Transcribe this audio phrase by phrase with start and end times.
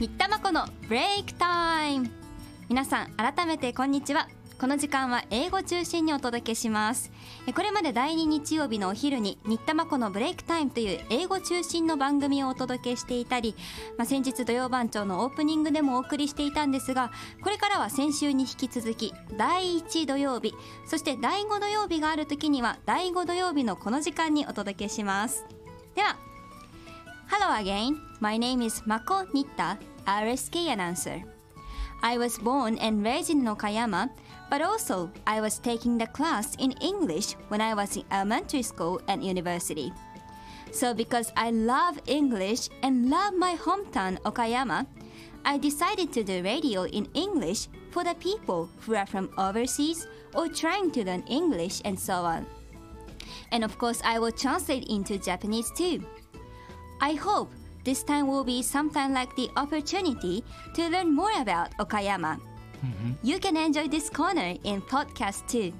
[0.00, 2.08] 新田真子のブレイクタイム。
[2.70, 4.28] 皆さん改めてこんにちは。
[4.58, 7.12] この時間は英語中心にお届けします。
[7.54, 13.54] これまで第2日曜日のお昼に新田真子のブレイクタイムという英語中心の番組をお届けしていたり、
[13.98, 17.12] まあ、先日土曜番長のオープニングでもお送りしていたんですが
[17.42, 20.54] これからは先週に引き続き第1土曜日
[20.86, 25.44] そして第5土曜日がある時には第5土曜日のこの時間にお届けします。
[25.94, 26.16] では
[27.30, 28.02] Hello again.
[28.18, 31.22] My name is Mako Nitta, RSK announcer.
[32.02, 34.10] I was born and raised in Okayama,
[34.50, 39.00] but also I was taking the class in English when I was in elementary school
[39.06, 39.92] and university.
[40.72, 44.84] So because I love English and love my hometown Okayama,
[45.44, 50.48] I decided to do radio in English for the people who are from overseas or
[50.48, 52.44] trying to learn English and so on.
[53.52, 56.02] And of course, I will translate into Japanese too.
[57.00, 57.48] I hope
[57.84, 62.38] this time will be sometime like the opportunity to learn more about Okayama.
[63.22, 65.72] You can enjoy this corner in podcast too.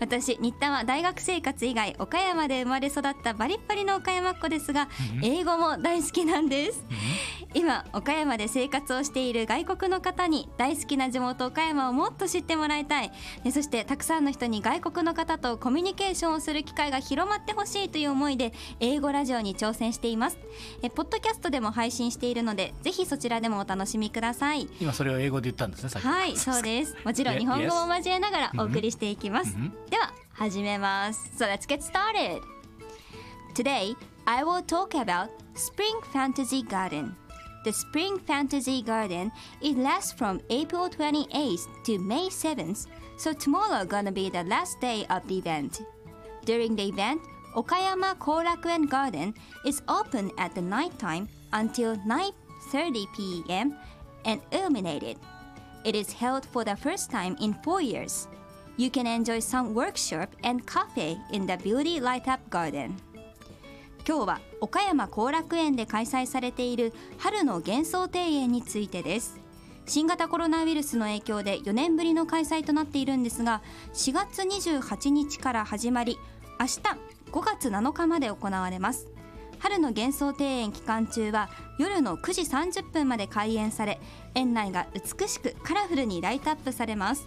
[0.00, 4.88] 私新田は大学生活以外岡山で生まれ育ったバリッバリの岡山っ子ですが
[5.22, 6.84] 英語も大好きなんです
[7.52, 13.10] 今岡山で生活をしている外国の方に大好きな地元岡山をもっと知ってもらいたい。
[13.52, 20.38] そしてたくさんの人に外国の方とコミュニケーションをする機会が広まってほしいという思いで英語ラジオに挑戦しています。
[20.82, 24.68] えポッドキャストでも配信しているのでぜひそちらでもお楽しみください。
[24.80, 26.96] 今それを英語で言ったんですねはいそうです。
[27.04, 29.56] もちろん 日本語も交えながらお送りしていきます、
[29.88, 31.32] では始めます。
[31.36, 32.40] So let's get started.
[33.54, 37.19] Today I will talk about Spring Fantasy Garden
[37.63, 42.85] The Spring Fantasy Garden it lasts from April 28th to May 7th,
[43.17, 45.81] so tomorrow gonna be the last day of the event.
[46.45, 47.21] During the event,
[47.55, 49.33] Okayama Korakuen Garden
[49.65, 53.73] is open at the night time until 9:30 p.m.
[54.25, 55.17] and illuminated.
[55.85, 58.27] It is held for the first time in 4 years.
[58.77, 62.99] You can enjoy some workshop and cafe in the beauty light up garden.
[64.05, 69.40] 今日は 岡山後楽園で開催されている春の幻想庭園についてです。
[69.86, 73.60] 新型コロナウイルスの影響で4年ぶりの開催となっているんですが
[73.92, 76.16] 4月28日から始まり
[76.60, 76.80] 明日
[77.32, 79.08] 5月7日まで行われます。
[79.58, 84.00] 春の幻想庭園期間中は夜の9時30分まで開園され
[84.34, 87.26] 園内が美しくカラフルにライトアップされます。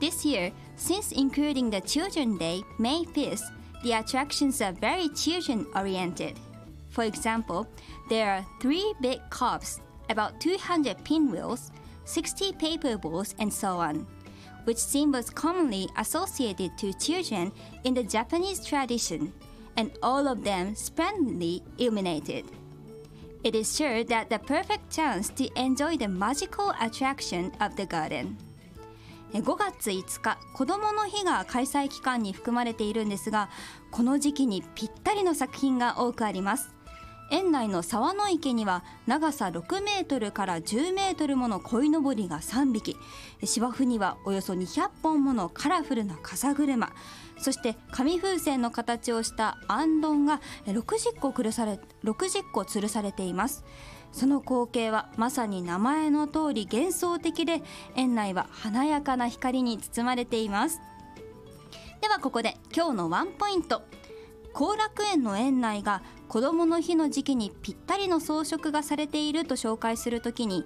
[0.00, 3.40] This year, since including the Children's Day, May 5th,
[3.82, 6.38] the attractions are very children oriented.
[6.90, 7.66] For example,
[8.08, 9.80] there are three big cups,
[10.10, 11.70] about 200 pinwheels,
[12.04, 14.06] 60 paper balls, and so on,
[14.64, 17.52] which symbols commonly associated to children
[17.84, 19.32] in the Japanese tradition,
[19.76, 22.44] and all of them splendidly illuminated.
[23.44, 28.36] It is sure that the perfect chance to enjoy the magical attraction of the garden.
[29.32, 33.50] 5月5日子どもの日が開催期間に含まれているんですが
[33.90, 36.77] この時期にぴったりの作品が多くあります。
[37.30, 42.96] 園内の沢の池には長さ6メートルから10メートルもの鯉のぼりが3匹。
[43.44, 46.92] 芝生にはおよそ200本ものカラフルな風車。
[47.38, 53.64] そして紙風船の形をしたあんどんが60個吊され60個吊るされています。
[54.10, 57.62] その光景はまさに名前の通り幻想的で
[57.94, 60.80] 園内は華やかな光に包まれています。
[62.00, 63.82] ではここで今日のワンポイント。
[64.58, 70.64] 後楽園の園内が子どもの日の時期にぴったりの装飾がされていると紹介するときに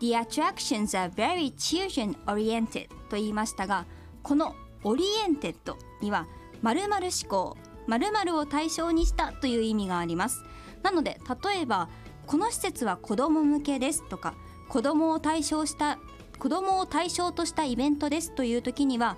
[0.00, 3.86] The attractions are very children oriented と言いましたが
[4.22, 4.54] この
[4.84, 6.26] oriented には
[6.60, 10.44] 〇〇志向〇〇を対象にしたという意味があります。
[10.82, 11.88] なので例えば
[12.26, 14.34] この施設は子ども向けですとか
[14.68, 15.98] 子どもを対象した
[16.38, 19.16] 子どもを対象としたイベントですという時には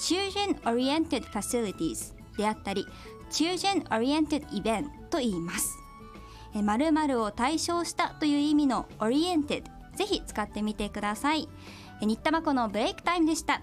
[0.00, 2.84] Children Oriented Facilities であったり
[3.30, 5.78] Children Oriented Event と言います
[6.54, 9.64] 〇〇を対象したという意味の Oriented
[9.96, 11.48] ぜひ使ってみてください
[12.00, 13.60] 新田真子のブレイクタイムでした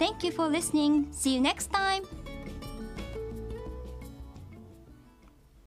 [0.00, 1.12] Thank you for listening.
[1.12, 2.19] See you next time.